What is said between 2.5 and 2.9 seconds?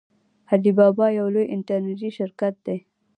دی.